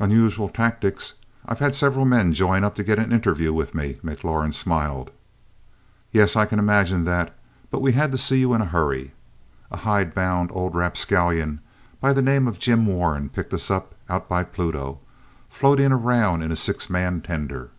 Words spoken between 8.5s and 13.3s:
in a hurry. A hidebound old rapscallion by the name of Jim Warren